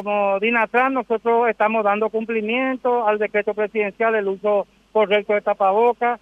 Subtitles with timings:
[0.00, 6.20] Como DINATRAN, nosotros estamos dando cumplimiento al decreto presidencial del uso correcto de tapabocas.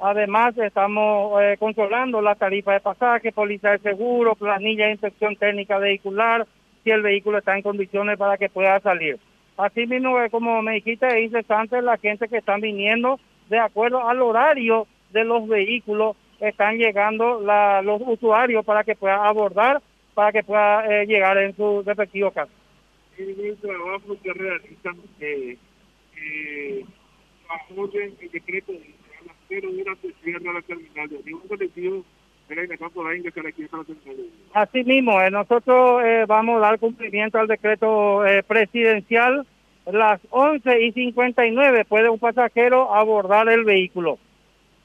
[0.00, 5.78] Además, estamos eh, controlando la tarifa de pasaje, póliza de seguro, planilla de inspección técnica
[5.78, 6.48] vehicular,
[6.82, 9.20] si el vehículo está en condiciones para que pueda salir.
[9.56, 14.20] Asimismo, eh, como me dijiste, es interesante la gente que están viniendo de acuerdo al
[14.20, 17.38] horario de los vehículos, están llegando
[17.84, 19.80] los usuarios para que puedan abordar,
[20.12, 22.50] para que pueda eh, llegar en su respectivo caso
[23.18, 25.56] el trabajo que realizan eh,
[26.16, 26.84] eh,
[27.48, 32.04] apoyen el decreto a las cero horas se cierra la terminal de ningún colectivo
[32.48, 36.56] de la de que se quiera la terminal de Así mismo, eh, nosotros eh, vamos
[36.56, 39.46] a dar cumplimiento al decreto eh, presidencial.
[39.90, 44.18] Las 11 y 59 puede un pasajero abordar el vehículo.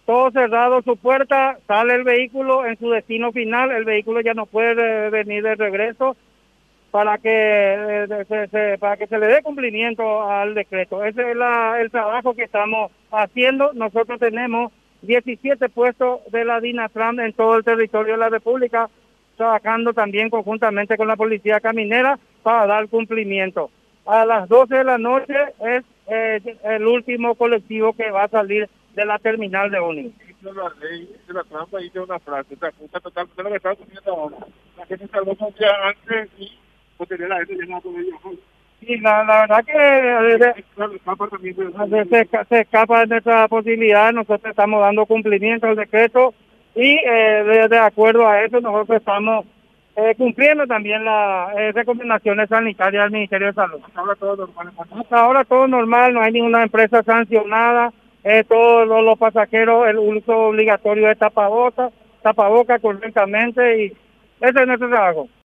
[0.05, 4.45] Todo cerrado su puerta, sale el vehículo en su destino final, el vehículo ya no
[4.45, 6.15] puede venir de regreso
[6.97, 11.05] para que eh, se, para que se le dé cumplimiento al decreto.
[11.05, 13.71] Ese es la, el trabajo que estamos haciendo.
[13.73, 14.71] Nosotros tenemos
[15.03, 18.89] 17 puestos de la DINATRAN en todo el territorio de la República,
[19.35, 23.69] trabajando también conjuntamente con la Policía Caminera para dar cumplimiento.
[24.07, 28.67] A las 12 de la noche es eh, el último colectivo que va a salir
[28.95, 30.15] de la terminal de Uni.
[36.97, 38.31] Posterior a eso ya no podía viajar.
[38.79, 40.53] Sí, la, la verdad que eh,
[42.09, 46.33] se, se, se escapa de nuestra posibilidad, nosotros estamos dando cumplimiento al decreto
[46.75, 49.45] y eh, de, de acuerdo a eso nosotros estamos
[49.95, 53.79] eh, cumpliendo también las eh, recomendaciones sanitarias del Ministerio de Salud.
[53.83, 54.73] Hasta ahora todo normal.
[54.99, 57.91] Hasta ahora todo normal, no hay ninguna empresa sancionada,
[58.23, 63.85] eh, todos los, los pasajeros el uso obligatorio de tapabocas, tapabocas correctamente y
[64.39, 65.27] ese es nuestro trabajo.